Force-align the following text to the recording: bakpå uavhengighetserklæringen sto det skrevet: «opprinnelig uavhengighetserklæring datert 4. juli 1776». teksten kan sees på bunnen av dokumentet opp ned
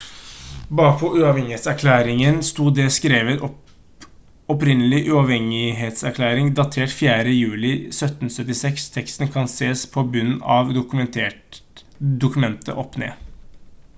bakpå 0.77 1.07
uavhengighetserklæringen 1.17 2.39
sto 2.47 2.63
det 2.77 2.85
skrevet: 2.95 3.43
«opprinnelig 4.53 5.01
uavhengighetserklæring 5.17 6.49
datert 6.61 6.95
4. 7.03 7.35
juli 7.41 7.71
1776». 7.91 8.89
teksten 8.97 9.33
kan 9.37 9.53
sees 9.57 9.85
på 9.97 10.05
bunnen 10.17 10.41
av 10.57 10.73
dokumentet 10.79 12.75
opp 12.87 12.99
ned 13.05 13.31